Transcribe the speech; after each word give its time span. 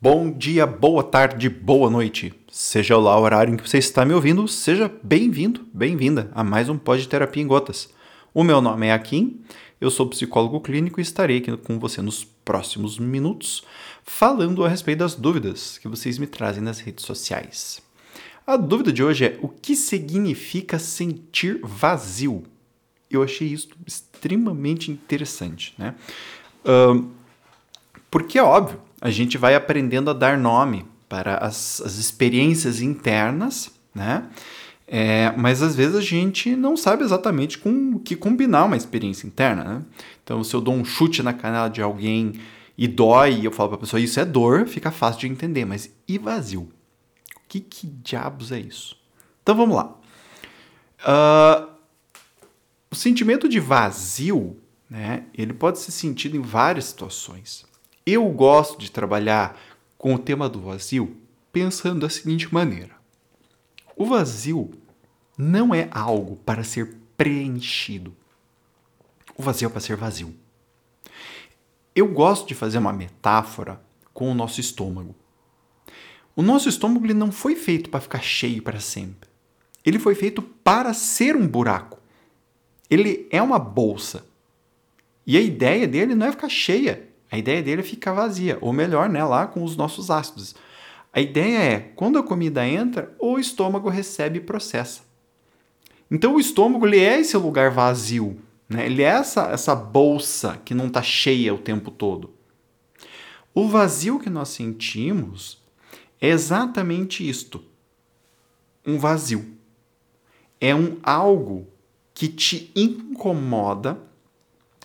Bom 0.00 0.30
dia, 0.30 0.64
boa 0.64 1.02
tarde, 1.02 1.48
boa 1.48 1.90
noite. 1.90 2.32
Seja 2.48 2.96
lá 2.96 3.18
o 3.18 3.22
horário 3.24 3.52
em 3.52 3.56
que 3.56 3.68
você 3.68 3.78
está 3.78 4.04
me 4.04 4.14
ouvindo, 4.14 4.46
seja 4.46 4.88
bem-vindo, 5.02 5.66
bem-vinda 5.74 6.30
a 6.36 6.44
mais 6.44 6.68
um 6.68 6.78
Pod 6.78 7.08
Terapia 7.08 7.42
em 7.42 7.48
Gotas. 7.48 7.92
O 8.32 8.44
meu 8.44 8.60
nome 8.60 8.86
é 8.86 8.92
Akin, 8.92 9.40
eu 9.80 9.90
sou 9.90 10.08
psicólogo 10.08 10.60
clínico 10.60 11.00
e 11.00 11.02
estarei 11.02 11.38
aqui 11.38 11.56
com 11.56 11.80
você 11.80 12.00
nos 12.00 12.22
próximos 12.22 12.96
minutos 12.96 13.64
falando 14.04 14.64
a 14.64 14.68
respeito 14.68 15.00
das 15.00 15.16
dúvidas 15.16 15.78
que 15.78 15.88
vocês 15.88 16.16
me 16.16 16.28
trazem 16.28 16.62
nas 16.62 16.78
redes 16.78 17.04
sociais. 17.04 17.82
A 18.46 18.56
dúvida 18.56 18.92
de 18.92 19.02
hoje 19.02 19.24
é 19.24 19.38
o 19.42 19.48
que 19.48 19.74
significa 19.74 20.78
sentir 20.78 21.58
vazio? 21.64 22.44
Eu 23.10 23.20
achei 23.20 23.48
isso 23.48 23.70
extremamente 23.84 24.92
interessante, 24.92 25.74
né? 25.76 25.96
Porque 28.08 28.38
é 28.38 28.42
óbvio, 28.44 28.80
a 29.00 29.10
gente 29.10 29.38
vai 29.38 29.54
aprendendo 29.54 30.10
a 30.10 30.12
dar 30.12 30.38
nome 30.38 30.84
para 31.08 31.38
as, 31.38 31.80
as 31.80 31.96
experiências 31.96 32.80
internas, 32.80 33.70
né? 33.94 34.28
É, 34.90 35.32
mas 35.36 35.62
às 35.62 35.76
vezes 35.76 35.94
a 35.94 36.00
gente 36.00 36.56
não 36.56 36.74
sabe 36.74 37.04
exatamente 37.04 37.58
com 37.58 37.96
o 37.96 37.98
que 38.00 38.16
combinar 38.16 38.64
uma 38.64 38.76
experiência 38.76 39.26
interna, 39.26 39.64
né? 39.64 39.82
Então, 40.24 40.42
se 40.42 40.54
eu 40.54 40.60
dou 40.60 40.74
um 40.74 40.84
chute 40.84 41.22
na 41.22 41.32
canela 41.32 41.68
de 41.68 41.82
alguém 41.82 42.40
e 42.76 42.88
dói, 42.88 43.40
e 43.40 43.44
eu 43.44 43.52
falo 43.52 43.70
para 43.70 43.76
a 43.76 43.80
pessoa 43.80 44.00
isso 44.00 44.18
é 44.18 44.24
dor, 44.24 44.66
fica 44.66 44.90
fácil 44.90 45.20
de 45.20 45.28
entender. 45.28 45.64
Mas 45.64 45.90
e 46.06 46.16
vazio? 46.16 46.62
O 46.62 47.40
que, 47.48 47.60
que 47.60 47.86
diabos 47.86 48.50
é 48.50 48.60
isso? 48.60 48.96
Então 49.42 49.54
vamos 49.54 49.76
lá. 49.76 49.94
Uh, 51.00 51.68
o 52.90 52.94
sentimento 52.94 53.48
de 53.48 53.60
vazio, 53.60 54.56
né? 54.88 55.24
Ele 55.34 55.52
pode 55.52 55.78
ser 55.80 55.92
sentido 55.92 56.36
em 56.36 56.40
várias 56.40 56.86
situações. 56.86 57.66
Eu 58.10 58.26
gosto 58.30 58.78
de 58.78 58.90
trabalhar 58.90 59.60
com 59.98 60.14
o 60.14 60.18
tema 60.18 60.48
do 60.48 60.62
vazio 60.62 61.14
pensando 61.52 62.00
da 62.00 62.08
seguinte 62.08 62.50
maneira: 62.54 62.96
o 63.94 64.06
vazio 64.06 64.70
não 65.36 65.74
é 65.74 65.90
algo 65.90 66.36
para 66.36 66.64
ser 66.64 66.96
preenchido. 67.18 68.16
O 69.36 69.42
vazio 69.42 69.66
é 69.66 69.68
para 69.68 69.82
ser 69.82 69.94
vazio. 69.94 70.34
Eu 71.94 72.08
gosto 72.08 72.48
de 72.48 72.54
fazer 72.54 72.78
uma 72.78 72.94
metáfora 72.94 73.78
com 74.14 74.32
o 74.32 74.34
nosso 74.34 74.58
estômago. 74.58 75.14
O 76.34 76.40
nosso 76.40 76.66
estômago 76.66 77.04
ele 77.04 77.12
não 77.12 77.30
foi 77.30 77.56
feito 77.56 77.90
para 77.90 78.00
ficar 78.00 78.22
cheio 78.22 78.62
para 78.62 78.80
sempre. 78.80 79.28
Ele 79.84 79.98
foi 79.98 80.14
feito 80.14 80.40
para 80.40 80.94
ser 80.94 81.36
um 81.36 81.46
buraco. 81.46 82.00
Ele 82.88 83.28
é 83.30 83.42
uma 83.42 83.58
bolsa. 83.58 84.24
E 85.26 85.36
a 85.36 85.42
ideia 85.42 85.86
dele 85.86 86.14
não 86.14 86.26
é 86.26 86.30
ficar 86.30 86.48
cheia, 86.48 87.07
a 87.30 87.36
ideia 87.36 87.62
dele 87.62 87.82
é 87.82 87.84
ficar 87.84 88.12
vazia, 88.12 88.58
ou 88.60 88.72
melhor, 88.72 89.08
né, 89.08 89.22
lá 89.22 89.46
com 89.46 89.62
os 89.62 89.76
nossos 89.76 90.10
ácidos. 90.10 90.54
A 91.12 91.20
ideia 91.20 91.58
é, 91.58 91.80
quando 91.94 92.18
a 92.18 92.22
comida 92.22 92.66
entra, 92.66 93.14
o 93.18 93.38
estômago 93.38 93.88
recebe 93.88 94.38
e 94.38 94.42
processa. 94.42 95.02
Então 96.10 96.34
o 96.34 96.40
estômago 96.40 96.86
ele 96.86 97.00
é 97.00 97.20
esse 97.20 97.36
lugar 97.36 97.70
vazio, 97.70 98.38
né? 98.68 98.86
ele 98.86 99.02
é 99.02 99.06
essa, 99.06 99.48
essa 99.50 99.74
bolsa 99.74 100.60
que 100.64 100.74
não 100.74 100.86
está 100.86 101.02
cheia 101.02 101.54
o 101.54 101.58
tempo 101.58 101.90
todo. 101.90 102.32
O 103.54 103.66
vazio 103.68 104.18
que 104.18 104.30
nós 104.30 104.50
sentimos 104.50 105.58
é 106.20 106.28
exatamente 106.28 107.28
isto: 107.28 107.62
um 108.86 108.98
vazio. 108.98 109.56
É 110.60 110.74
um 110.74 110.96
algo 111.02 111.66
que 112.14 112.26
te 112.26 112.72
incomoda, 112.74 113.98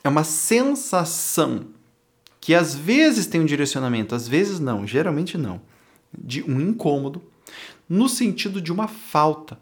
é 0.04 0.10
uma 0.10 0.24
sensação 0.24 1.73
que 2.44 2.54
às 2.54 2.76
vezes 2.76 3.26
tem 3.26 3.40
um 3.40 3.46
direcionamento, 3.46 4.14
às 4.14 4.28
vezes 4.28 4.60
não, 4.60 4.86
geralmente 4.86 5.38
não, 5.38 5.62
de 6.14 6.44
um 6.44 6.60
incômodo, 6.60 7.22
no 7.88 8.10
sentido 8.10 8.60
de 8.60 8.70
uma 8.70 8.86
falta, 8.86 9.58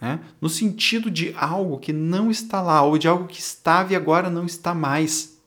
né? 0.00 0.18
no 0.40 0.48
sentido 0.48 1.10
de 1.10 1.34
algo 1.36 1.78
que 1.78 1.92
não 1.92 2.30
está 2.30 2.62
lá, 2.62 2.80
ou 2.80 2.96
de 2.96 3.06
algo 3.06 3.26
que 3.26 3.38
estava 3.38 3.92
e 3.92 3.96
agora 3.96 4.30
não 4.30 4.46
está 4.46 4.72
mais. 4.74 5.38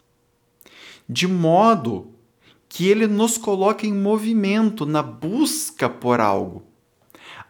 De 1.09 1.27
modo 1.27 2.11
que 2.69 2.87
ele 2.87 3.07
nos 3.07 3.35
coloca 3.35 3.87
em 3.87 3.93
movimento 3.93 4.85
na 4.85 5.01
busca 5.01 5.89
por 5.89 6.21
algo. 6.21 6.61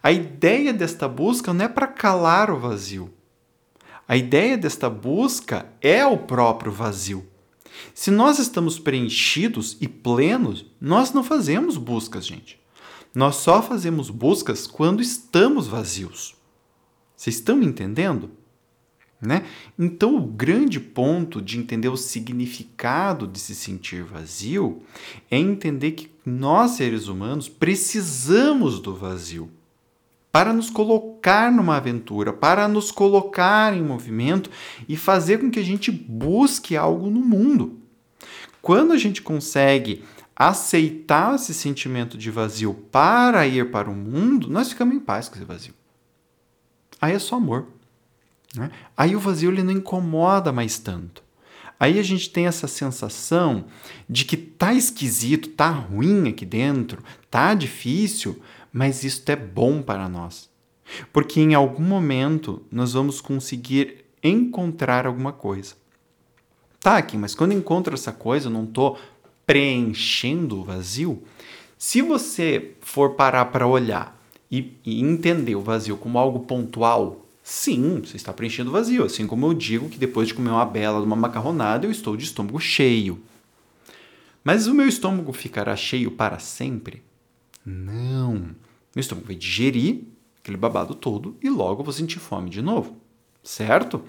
A 0.01 0.13
ideia 0.13 0.71
desta 0.71 1.09
busca 1.09 1.53
não 1.53 1.65
é 1.65 1.67
para 1.67 1.87
calar 1.87 2.49
o 2.49 2.57
vazio. 2.57 3.13
A 4.07 4.15
ideia 4.15 4.57
desta 4.57 4.89
busca 4.89 5.65
é 5.81 6.05
o 6.05 6.19
próprio 6.19 6.71
vazio. 6.71 7.32
Se 7.93 8.11
nós 8.11 8.39
estamos 8.39 8.79
preenchidos 8.79 9.77
e 9.79 9.87
plenos, 9.87 10.65
nós 10.79 11.13
não 11.13 11.23
fazemos 11.23 11.77
buscas, 11.77 12.25
gente. 12.25 12.59
Nós 13.13 13.35
só 13.37 13.61
fazemos 13.61 14.09
buscas 14.09 14.65
quando 14.65 15.01
estamos 15.01 15.67
vazios. 15.67 16.35
Vocês 17.15 17.35
estão 17.37 17.55
me 17.55 17.65
entendendo? 17.65 18.31
Né? 19.21 19.45
Então, 19.79 20.17
o 20.17 20.21
grande 20.21 20.79
ponto 20.79 21.41
de 21.41 21.57
entender 21.57 21.87
o 21.87 21.95
significado 21.95 23.25
de 23.25 23.39
se 23.39 23.55
sentir 23.55 24.03
vazio 24.03 24.83
é 25.31 25.37
entender 25.37 25.91
que 25.91 26.11
nós, 26.25 26.71
seres 26.71 27.07
humanos, 27.07 27.47
precisamos 27.47 28.79
do 28.79 28.93
vazio 28.93 29.49
para 30.33 30.51
nos 30.51 30.71
colocar 30.71 31.51
numa 31.51 31.77
aventura, 31.77 32.33
para 32.33 32.67
nos 32.67 32.91
colocar 32.91 33.71
em 33.71 33.83
movimento 33.83 34.49
e 34.89 34.97
fazer 34.97 35.37
com 35.37 35.51
que 35.51 35.59
a 35.59 35.63
gente 35.63 35.91
busque 35.91 36.75
algo 36.75 37.07
no 37.11 37.21
mundo. 37.21 37.79
Quando 38.59 38.93
a 38.93 38.97
gente 38.97 39.21
consegue 39.21 40.03
aceitar 40.35 41.35
esse 41.35 41.53
sentimento 41.53 42.17
de 42.17 42.31
vazio 42.31 42.73
para 42.73 43.45
ir 43.45 43.69
para 43.69 43.87
o 43.87 43.93
mundo, 43.93 44.49
nós 44.49 44.69
ficamos 44.69 44.95
em 44.95 44.99
paz 44.99 45.29
com 45.29 45.35
esse 45.35 45.45
vazio. 45.45 45.75
Aí 46.99 47.13
é 47.13 47.19
só 47.19 47.35
amor. 47.35 47.67
Né? 48.55 48.71
Aí 48.97 49.15
o 49.15 49.19
vazio 49.19 49.51
ele 49.51 49.61
não 49.61 49.73
incomoda 49.73 50.51
mais 50.51 50.79
tanto. 50.79 51.21
Aí 51.79 51.99
a 51.99 52.03
gente 52.03 52.31
tem 52.31 52.47
essa 52.47 52.67
sensação 52.67 53.65
de 54.09 54.25
que 54.25 54.37
tá 54.37 54.73
esquisito, 54.73 55.49
tá 55.49 55.69
ruim 55.69 56.27
aqui 56.27 56.45
dentro, 56.45 57.03
tá 57.29 57.53
difícil, 57.53 58.41
mas 58.73 59.03
isto 59.03 59.29
é 59.29 59.35
bom 59.35 59.83
para 59.83 60.09
nós. 60.09 60.49
Porque 61.13 61.39
em 61.39 61.53
algum 61.53 61.83
momento 61.83 62.63
nós 62.71 62.93
vamos 62.93 63.21
conseguir 63.21 64.03
encontrar 64.23 65.05
alguma 65.05 65.31
coisa. 65.31 65.75
Tá, 66.79 66.97
aqui, 66.97 67.15
mas 67.15 67.35
quando 67.35 67.53
encontro 67.53 67.93
essa 67.93 68.11
coisa, 68.11 68.47
eu 68.47 68.51
não 68.51 68.63
estou 68.63 68.97
preenchendo 69.45 70.59
o 70.59 70.63
vazio. 70.63 71.23
Se 71.77 72.01
você 72.01 72.71
for 72.81 73.11
parar 73.11 73.45
para 73.45 73.67
olhar 73.67 74.19
e, 74.49 74.77
e, 74.85 75.01
entender 75.01 75.55
o 75.55 75.61
vazio 75.61 75.95
como 75.97 76.17
algo 76.17 76.41
pontual, 76.41 77.25
sim, 77.41 78.01
você 78.03 78.15
está 78.15 78.33
preenchendo 78.33 78.69
o 78.69 78.73
vazio. 78.73 79.05
Assim 79.05 79.27
como 79.27 79.45
eu 79.45 79.53
digo 79.53 79.89
que 79.89 79.97
depois 79.97 80.27
de 80.27 80.33
comer 80.33 80.49
uma 80.49 80.65
bela 80.65 80.99
uma 80.99 81.15
macarronada, 81.15 81.85
eu 81.85 81.91
estou 81.91 82.17
de 82.17 82.23
estômago 82.23 82.59
cheio. 82.59 83.21
Mas 84.43 84.67
o 84.67 84.73
meu 84.73 84.87
estômago 84.87 85.31
ficará 85.31 85.75
cheio 85.75 86.11
para 86.11 86.39
sempre? 86.39 87.01
Não. 87.65 88.53
Meu 88.95 89.01
estômago 89.01 89.27
vai 89.27 89.35
digerir 89.35 90.01
aquele 90.39 90.57
babado 90.57 90.93
todo 90.93 91.37
e 91.41 91.49
logo 91.49 91.83
vou 91.83 91.93
sentir 91.93 92.19
fome 92.19 92.49
de 92.49 92.61
novo. 92.61 92.97
Certo? 93.43 94.01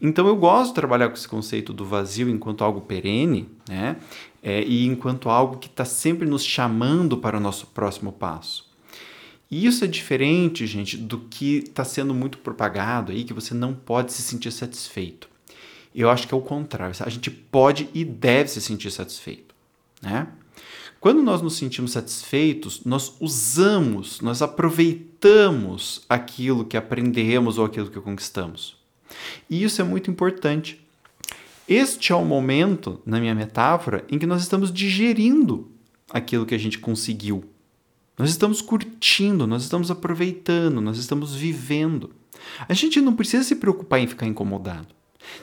Então 0.00 0.26
eu 0.26 0.34
gosto 0.34 0.70
de 0.70 0.76
trabalhar 0.76 1.08
com 1.08 1.14
esse 1.14 1.28
conceito 1.28 1.70
do 1.70 1.84
vazio 1.84 2.30
enquanto 2.30 2.64
algo 2.64 2.80
perene, 2.80 3.46
né? 3.68 3.96
É, 4.42 4.62
e 4.62 4.86
enquanto 4.86 5.28
algo 5.28 5.58
que 5.58 5.68
está 5.68 5.84
sempre 5.84 6.26
nos 6.26 6.42
chamando 6.42 7.18
para 7.18 7.36
o 7.36 7.40
nosso 7.40 7.66
próximo 7.66 8.10
passo. 8.10 8.70
E 9.50 9.66
isso 9.66 9.84
é 9.84 9.86
diferente, 9.86 10.66
gente, 10.66 10.96
do 10.96 11.18
que 11.18 11.56
está 11.56 11.84
sendo 11.84 12.14
muito 12.14 12.38
propagado 12.38 13.12
aí, 13.12 13.24
que 13.24 13.34
você 13.34 13.52
não 13.52 13.74
pode 13.74 14.12
se 14.12 14.22
sentir 14.22 14.52
satisfeito. 14.52 15.28
Eu 15.94 16.08
acho 16.08 16.26
que 16.26 16.32
é 16.32 16.36
o 16.36 16.40
contrário. 16.40 16.94
A 17.00 17.10
gente 17.10 17.30
pode 17.30 17.88
e 17.92 18.04
deve 18.04 18.48
se 18.48 18.60
sentir 18.60 18.90
satisfeito, 18.92 19.49
né? 20.00 20.28
Quando 21.00 21.22
nós 21.22 21.40
nos 21.40 21.56
sentimos 21.56 21.92
satisfeitos, 21.92 22.84
nós 22.84 23.16
usamos, 23.20 24.20
nós 24.20 24.42
aproveitamos 24.42 26.04
aquilo 26.08 26.64
que 26.64 26.76
aprendemos 26.76 27.56
ou 27.56 27.64
aquilo 27.64 27.90
que 27.90 28.00
conquistamos. 28.00 28.76
E 29.48 29.62
isso 29.62 29.80
é 29.80 29.84
muito 29.84 30.10
importante. 30.10 30.78
Este 31.66 32.12
é 32.12 32.14
o 32.14 32.24
momento, 32.24 33.00
na 33.06 33.18
minha 33.18 33.34
metáfora, 33.34 34.04
em 34.10 34.18
que 34.18 34.26
nós 34.26 34.42
estamos 34.42 34.70
digerindo 34.70 35.70
aquilo 36.10 36.44
que 36.44 36.54
a 36.54 36.58
gente 36.58 36.78
conseguiu. 36.78 37.44
Nós 38.18 38.28
estamos 38.28 38.60
curtindo, 38.60 39.46
nós 39.46 39.62
estamos 39.62 39.90
aproveitando, 39.90 40.80
nós 40.82 40.98
estamos 40.98 41.34
vivendo. 41.34 42.10
A 42.68 42.74
gente 42.74 43.00
não 43.00 43.14
precisa 43.14 43.42
se 43.42 43.56
preocupar 43.56 44.00
em 44.00 44.06
ficar 44.06 44.26
incomodado. 44.26 44.88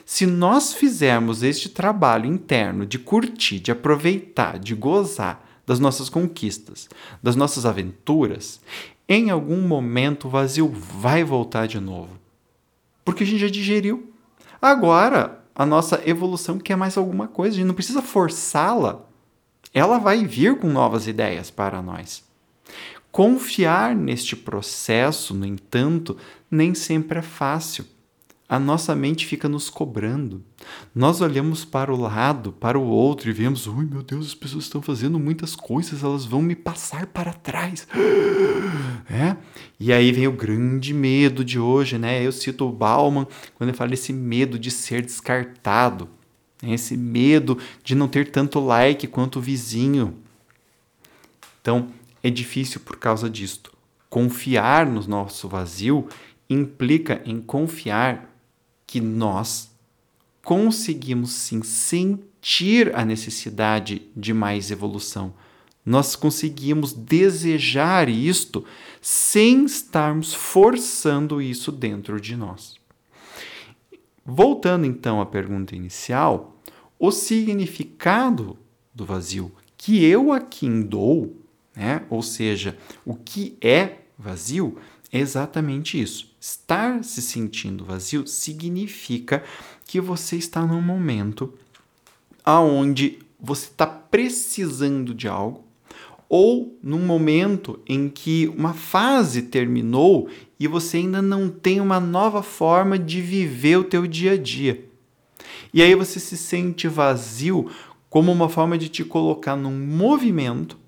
Se 0.04 0.26
nós 0.26 0.72
fizermos 0.72 1.42
este 1.42 1.68
trabalho 1.68 2.26
interno 2.26 2.84
de 2.84 2.98
curtir, 2.98 3.60
de 3.60 3.70
aproveitar, 3.70 4.58
de 4.58 4.74
gozar, 4.74 5.46
das 5.66 5.78
nossas 5.78 6.08
conquistas, 6.08 6.88
das 7.22 7.36
nossas 7.36 7.66
aventuras, 7.66 8.58
em 9.06 9.28
algum 9.30 9.60
momento 9.60 10.26
o 10.26 10.30
vazio 10.30 10.66
vai 10.66 11.22
voltar 11.22 11.66
de 11.66 11.78
novo. 11.78 12.18
Porque 13.04 13.22
a 13.22 13.26
gente 13.26 13.40
já 13.40 13.48
digeriu. 13.48 14.10
Agora, 14.62 15.44
a 15.54 15.66
nossa 15.66 16.02
evolução 16.06 16.58
quer 16.58 16.76
mais 16.76 16.96
alguma 16.96 17.28
coisa, 17.28 17.54
a 17.54 17.58
gente 17.58 17.66
não 17.66 17.74
precisa 17.74 18.00
forçá-la. 18.00 19.04
ela 19.74 19.98
vai 19.98 20.24
vir 20.24 20.58
com 20.58 20.68
novas 20.68 21.06
ideias 21.06 21.50
para 21.50 21.82
nós. 21.82 22.24
Confiar 23.12 23.94
neste 23.94 24.34
processo, 24.36 25.34
no 25.34 25.44
entanto, 25.44 26.16
nem 26.50 26.74
sempre 26.74 27.18
é 27.18 27.22
fácil. 27.22 27.84
A 28.48 28.58
nossa 28.58 28.96
mente 28.96 29.26
fica 29.26 29.46
nos 29.46 29.68
cobrando. 29.68 30.42
Nós 30.94 31.20
olhamos 31.20 31.66
para 31.66 31.92
o 31.92 32.00
lado, 32.00 32.50
para 32.50 32.78
o 32.78 32.86
outro 32.86 33.28
e 33.28 33.32
vemos: 33.32 33.66
ui, 33.66 33.84
meu 33.84 34.02
Deus, 34.02 34.28
as 34.28 34.34
pessoas 34.34 34.64
estão 34.64 34.80
fazendo 34.80 35.18
muitas 35.18 35.54
coisas, 35.54 36.02
elas 36.02 36.24
vão 36.24 36.40
me 36.40 36.56
passar 36.56 37.06
para 37.06 37.32
trás. 37.32 37.86
É? 39.10 39.38
E 39.80 39.90
aí 39.90 40.12
vem 40.12 40.28
o 40.28 40.32
grande 40.32 40.92
medo 40.92 41.42
de 41.42 41.58
hoje, 41.58 41.96
né? 41.96 42.22
Eu 42.22 42.30
cito 42.30 42.68
o 42.68 42.72
Bauman 42.72 43.26
quando 43.54 43.70
ele 43.70 43.76
fala 43.76 43.94
esse 43.94 44.12
medo 44.12 44.58
de 44.58 44.70
ser 44.70 45.00
descartado, 45.00 46.10
né? 46.62 46.74
esse 46.74 46.94
medo 46.94 47.56
de 47.82 47.94
não 47.94 48.06
ter 48.06 48.30
tanto 48.30 48.60
like 48.60 49.06
quanto 49.06 49.38
o 49.38 49.42
vizinho. 49.42 50.14
Então, 51.62 51.88
é 52.22 52.28
difícil 52.28 52.82
por 52.82 52.98
causa 52.98 53.30
disto. 53.30 53.72
Confiar 54.10 54.84
no 54.84 55.00
nosso 55.06 55.48
vazio 55.48 56.06
implica 56.50 57.22
em 57.24 57.40
confiar 57.40 58.37
que 58.88 59.00
nós 59.00 59.70
conseguimos 60.42 61.30
sim 61.30 61.62
sentir 61.62 62.92
a 62.96 63.04
necessidade 63.04 64.02
de 64.16 64.34
mais 64.34 64.72
evolução. 64.72 65.32
Nós 65.86 66.16
conseguimos 66.16 66.92
desejar 66.92 68.08
isto 68.08 68.64
sem 69.00 69.64
estarmos 69.64 70.34
forçando 70.34 71.40
isso 71.40 71.70
dentro 71.70 72.20
de 72.20 72.34
nós. 72.34 72.74
Voltando 74.26 74.84
então 74.84 75.20
à 75.20 75.26
pergunta 75.26 75.76
inicial, 75.76 76.60
o 76.98 77.12
significado 77.12 78.58
do 78.92 79.04
vazio 79.04 79.52
que 79.76 80.04
eu 80.04 80.32
aqui 80.32 80.68
dou 80.82 81.38
né? 81.78 82.02
Ou 82.10 82.22
seja, 82.22 82.76
o 83.04 83.14
que 83.14 83.56
é 83.60 83.98
vazio 84.18 84.76
é 85.12 85.20
exatamente 85.20 86.00
isso. 86.00 86.27
Estar 86.40 87.02
se 87.02 87.20
sentindo 87.20 87.84
vazio 87.84 88.26
significa 88.26 89.42
que 89.84 90.00
você 90.00 90.36
está 90.36 90.64
num 90.64 90.80
momento 90.80 91.52
aonde 92.44 93.18
você 93.40 93.66
está 93.66 93.86
precisando 93.86 95.14
de 95.14 95.26
algo 95.26 95.64
ou 96.28 96.78
num 96.82 97.00
momento 97.00 97.80
em 97.88 98.08
que 98.08 98.48
uma 98.56 98.74
fase 98.74 99.42
terminou 99.42 100.28
e 100.60 100.68
você 100.68 100.98
ainda 100.98 101.22
não 101.22 101.48
tem 101.48 101.80
uma 101.80 101.98
nova 101.98 102.42
forma 102.42 102.98
de 102.98 103.20
viver 103.20 103.78
o 103.78 103.84
teu 103.84 104.06
dia 104.06 104.32
a 104.32 104.36
dia. 104.36 104.84
E 105.72 105.82
aí 105.82 105.94
você 105.94 106.20
se 106.20 106.36
sente 106.36 106.86
vazio 106.86 107.70
como 108.10 108.30
uma 108.30 108.48
forma 108.48 108.76
de 108.76 108.88
te 108.88 109.04
colocar 109.04 109.56
num 109.56 109.78
movimento 109.78 110.78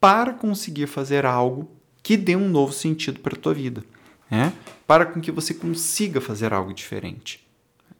para 0.00 0.32
conseguir 0.32 0.86
fazer 0.86 1.24
algo 1.24 1.70
que 2.02 2.16
dê 2.16 2.34
um 2.34 2.48
novo 2.48 2.72
sentido 2.72 3.20
para 3.20 3.36
a 3.36 3.40
tua 3.40 3.54
vida, 3.54 3.84
né? 4.32 4.52
para 4.86 5.04
com 5.04 5.20
que 5.20 5.30
você 5.30 5.52
consiga 5.52 6.20
fazer 6.20 6.54
algo 6.54 6.72
diferente 6.72 7.46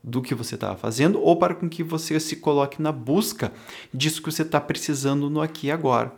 do 0.02 0.22
que 0.22 0.34
você 0.34 0.54
estava 0.54 0.76
fazendo 0.76 1.20
ou 1.20 1.36
para 1.36 1.54
com 1.54 1.68
que 1.68 1.82
você 1.82 2.18
se 2.18 2.36
coloque 2.36 2.80
na 2.80 2.90
busca 2.90 3.52
disso 3.92 4.22
que 4.22 4.32
você 4.32 4.40
está 4.40 4.58
precisando 4.58 5.28
no 5.28 5.42
aqui 5.42 5.66
e 5.66 5.70
agora, 5.70 6.10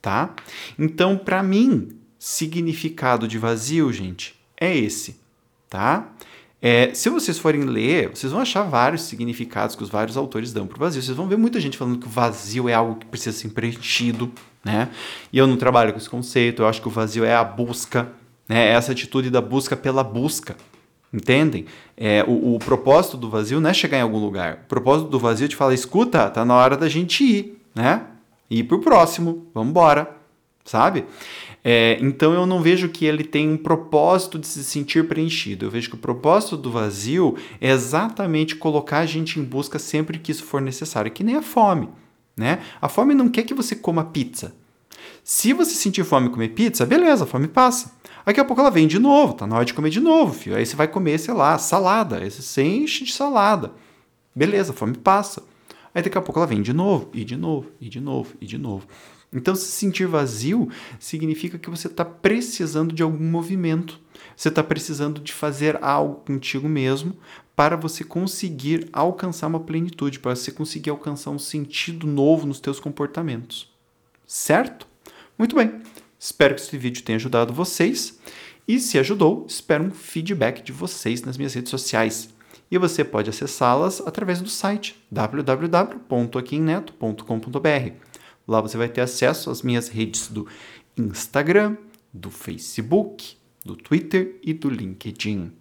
tá? 0.00 0.34
Então, 0.78 1.18
para 1.18 1.42
mim, 1.42 1.90
significado 2.18 3.28
de 3.28 3.36
vazio, 3.38 3.92
gente, 3.92 4.34
é 4.58 4.74
esse, 4.74 5.20
tá? 5.68 6.12
É, 6.60 6.94
se 6.94 7.10
vocês 7.10 7.38
forem 7.38 7.60
ler, 7.60 8.08
vocês 8.08 8.32
vão 8.32 8.40
achar 8.40 8.62
vários 8.62 9.02
significados 9.02 9.76
que 9.76 9.82
os 9.82 9.90
vários 9.90 10.16
autores 10.16 10.52
dão 10.52 10.66
para 10.66 10.76
o 10.76 10.80
vazio. 10.80 11.02
Vocês 11.02 11.16
vão 11.16 11.28
ver 11.28 11.36
muita 11.36 11.60
gente 11.60 11.76
falando 11.76 11.98
que 11.98 12.06
o 12.06 12.10
vazio 12.10 12.68
é 12.68 12.74
algo 12.74 12.96
que 12.96 13.06
precisa 13.06 13.36
ser 13.36 13.50
preenchido, 13.50 14.32
né? 14.64 14.88
E 15.30 15.36
eu 15.36 15.46
não 15.46 15.58
trabalho 15.58 15.92
com 15.92 15.98
esse 15.98 16.08
conceito. 16.08 16.62
Eu 16.62 16.66
acho 16.66 16.80
que 16.80 16.88
o 16.88 16.90
vazio 16.90 17.24
é 17.24 17.36
a 17.36 17.44
busca, 17.44 18.10
né? 18.48 18.68
É 18.68 18.72
essa 18.72 18.92
atitude 18.92 19.30
da 19.30 19.40
busca 19.40 19.76
pela 19.76 20.02
busca. 20.02 20.56
Entendem? 21.12 21.66
É, 21.96 22.24
o, 22.26 22.56
o, 22.56 22.58
propósito 22.58 23.16
do 23.16 23.30
vazio 23.30 23.60
não 23.60 23.70
é 23.70 23.74
chegar 23.74 23.98
em 23.98 24.02
algum 24.02 24.18
lugar. 24.18 24.60
O 24.64 24.68
propósito 24.68 25.08
do 25.08 25.18
vazio 25.18 25.46
é 25.46 25.48
te 25.48 25.56
falar: 25.56 25.72
escuta, 25.72 26.28
tá 26.28 26.44
na 26.44 26.54
hora 26.54 26.76
da 26.76 26.88
gente 26.88 27.24
ir, 27.24 27.62
né? 27.74 28.02
Ir 28.50 28.64
pro 28.64 28.80
próximo, 28.80 29.46
vamos 29.54 29.70
embora, 29.70 30.14
sabe? 30.64 31.04
É, 31.64 31.98
então 32.00 32.32
eu 32.32 32.46
não 32.46 32.60
vejo 32.60 32.88
que 32.88 33.04
ele 33.04 33.24
tem 33.24 33.48
um 33.48 33.56
propósito 33.56 34.38
de 34.38 34.46
se 34.46 34.62
sentir 34.62 35.08
preenchido. 35.08 35.66
Eu 35.66 35.70
vejo 35.70 35.88
que 35.90 35.96
o 35.96 35.98
propósito 35.98 36.56
do 36.56 36.70
vazio 36.70 37.36
é 37.60 37.70
exatamente 37.70 38.54
colocar 38.54 38.98
a 38.98 39.06
gente 39.06 39.40
em 39.40 39.44
busca 39.44 39.78
sempre 39.78 40.18
que 40.18 40.30
isso 40.30 40.44
for 40.44 40.60
necessário, 40.60 41.10
que 41.10 41.24
nem 41.24 41.34
a 41.34 41.42
fome. 41.42 41.88
Né? 42.36 42.60
A 42.80 42.88
fome 42.88 43.14
não 43.14 43.28
quer 43.28 43.42
que 43.42 43.54
você 43.54 43.74
coma 43.74 44.04
pizza. 44.04 44.54
Se 45.24 45.52
você 45.52 45.74
sentir 45.74 46.04
fome 46.04 46.28
e 46.28 46.30
comer 46.30 46.50
pizza, 46.50 46.86
beleza, 46.86 47.24
a 47.24 47.26
fome 47.26 47.48
passa. 47.48 47.95
Daqui 48.26 48.40
a 48.40 48.44
pouco 48.44 48.60
ela 48.60 48.72
vem 48.72 48.88
de 48.88 48.98
novo, 48.98 49.34
tá 49.34 49.46
na 49.46 49.54
hora 49.54 49.64
de 49.64 49.72
comer 49.72 49.88
de 49.88 50.00
novo, 50.00 50.34
filho. 50.34 50.56
Aí 50.56 50.66
você 50.66 50.74
vai 50.74 50.88
comer, 50.88 51.16
sei 51.16 51.32
lá, 51.32 51.56
salada. 51.58 52.18
Aí 52.18 52.28
você 52.28 52.60
enche 52.60 53.04
de 53.04 53.12
salada. 53.12 53.72
Beleza, 54.34 54.72
a 54.72 54.74
fome 54.74 54.96
passa. 54.96 55.44
Aí 55.94 56.02
daqui 56.02 56.18
a 56.18 56.20
pouco 56.20 56.40
ela 56.40 56.46
vem 56.46 56.60
de 56.60 56.72
novo, 56.72 57.08
e 57.14 57.24
de 57.24 57.36
novo, 57.36 57.70
e 57.80 57.88
de 57.88 58.00
novo, 58.00 58.34
e 58.40 58.44
de 58.44 58.58
novo. 58.58 58.88
Então, 59.32 59.54
se 59.54 59.70
sentir 59.70 60.06
vazio 60.06 60.68
significa 60.98 61.56
que 61.56 61.70
você 61.70 61.86
está 61.86 62.04
precisando 62.04 62.92
de 62.92 63.02
algum 63.02 63.30
movimento. 63.30 64.00
Você 64.36 64.48
está 64.48 64.62
precisando 64.62 65.20
de 65.20 65.32
fazer 65.32 65.78
algo 65.80 66.16
contigo 66.26 66.68
mesmo 66.68 67.16
para 67.54 67.76
você 67.76 68.02
conseguir 68.02 68.88
alcançar 68.92 69.46
uma 69.46 69.60
plenitude, 69.60 70.18
para 70.18 70.34
você 70.34 70.50
conseguir 70.50 70.90
alcançar 70.90 71.30
um 71.30 71.38
sentido 71.38 72.08
novo 72.08 72.44
nos 72.44 72.58
teus 72.58 72.80
comportamentos. 72.80 73.72
Certo? 74.26 74.86
Muito 75.38 75.54
bem. 75.54 75.80
Espero 76.18 76.54
que 76.54 76.60
esse 76.60 76.78
vídeo 76.78 77.02
tenha 77.02 77.16
ajudado 77.16 77.52
vocês. 77.52 78.18
E 78.66 78.80
se 78.80 78.98
ajudou, 78.98 79.44
espero 79.48 79.84
um 79.84 79.90
feedback 79.90 80.62
de 80.62 80.72
vocês 80.72 81.22
nas 81.22 81.36
minhas 81.36 81.52
redes 81.54 81.70
sociais. 81.70 82.34
E 82.70 82.78
você 82.78 83.04
pode 83.04 83.28
acessá-las 83.30 84.00
através 84.00 84.40
do 84.40 84.48
site 84.48 85.04
www.aquinneto.com.br. 85.10 87.92
Lá 88.48 88.60
você 88.60 88.76
vai 88.76 88.88
ter 88.88 89.02
acesso 89.02 89.50
às 89.50 89.62
minhas 89.62 89.88
redes 89.88 90.28
do 90.28 90.46
Instagram, 90.96 91.76
do 92.12 92.30
Facebook, 92.30 93.36
do 93.64 93.74
Twitter 93.76 94.38
e 94.42 94.52
do 94.52 94.68
LinkedIn. 94.68 95.52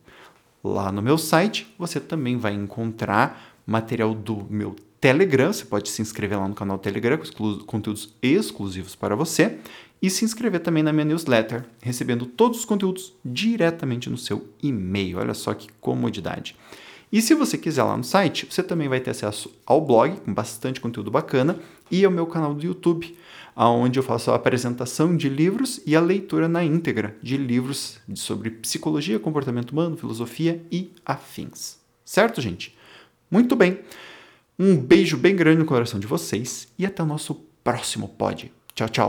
Lá 0.64 0.92
no 0.92 1.02
meu 1.02 1.18
site 1.18 1.74
você 1.78 2.00
também 2.00 2.38
vai 2.38 2.54
encontrar 2.54 3.56
material 3.66 4.14
do 4.14 4.46
meu 4.50 4.76
Telegram. 5.00 5.52
Você 5.52 5.66
pode 5.66 5.90
se 5.90 6.02
inscrever 6.02 6.40
lá 6.40 6.48
no 6.48 6.56
canal 6.56 6.78
Telegram 6.78 7.18
com 7.18 7.60
conteúdos 7.60 8.14
exclusivos 8.22 8.96
para 8.96 9.16
você 9.16 9.58
e 10.02 10.10
se 10.10 10.26
inscrever 10.26 10.60
também 10.60 10.84
na 10.84 10.94
minha 10.94 11.06
newsletter, 11.06 11.66
recebendo 11.82 12.26
todos 12.26 12.60
os 12.60 12.66
conteúdos 12.66 13.14
diretamente 13.24 14.10
no 14.10 14.18
seu 14.18 14.48
e-mail. 14.62 15.18
Olha 15.18 15.34
só 15.34 15.54
que 15.54 15.68
comodidade. 15.80 16.56
E 17.12 17.22
se 17.22 17.34
você 17.34 17.58
quiser 17.58 17.84
lá 17.84 17.96
no 17.96 18.04
site, 18.04 18.48
você 18.50 18.62
também 18.62 18.90
vai 18.90 19.00
ter 19.00 19.12
acesso 19.12 19.50
ao 19.66 19.80
blog 19.80 20.20
com 20.22 20.34
bastante 20.34 20.82
conteúdo 20.82 21.10
bacana 21.10 21.58
e 21.90 22.04
ao 22.04 22.12
meu 22.12 22.26
canal 22.26 22.54
do 22.54 22.66
YouTube, 22.66 23.18
onde 23.56 23.98
eu 23.98 24.04
faço 24.04 24.32
a 24.32 24.36
apresentação 24.36 25.16
de 25.16 25.30
livros 25.30 25.80
e 25.86 25.96
a 25.96 26.02
leitura 26.02 26.50
na 26.50 26.64
íntegra 26.64 27.16
de 27.22 27.38
livros 27.38 28.00
sobre 28.16 28.50
psicologia, 28.50 29.18
comportamento 29.18 29.72
humano, 29.72 29.96
filosofia 29.96 30.62
e 30.72 30.92
afins. 31.06 31.78
Certo, 32.04 32.42
gente? 32.42 32.76
Muito 33.32 33.56
bem. 33.56 33.80
Um 34.58 34.78
beijo 34.78 35.18
bem 35.18 35.36
grande 35.36 35.60
no 35.60 35.66
coração 35.66 36.00
de 36.00 36.08
vocês 36.08 36.68
e 36.78 36.86
até 36.86 37.04
o 37.04 37.06
nosso 37.06 37.36
próximo 37.64 38.08
pod. 38.08 38.52
Tchau, 38.74 38.90
tchau. 38.90 39.04